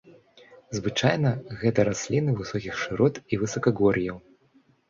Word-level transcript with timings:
Звычайна 0.77 1.33
гэта 1.61 1.85
расліны 1.89 2.31
высокіх 2.39 2.81
шырот 2.85 3.23
і 3.35 3.41
высакагор'яў. 3.43 4.17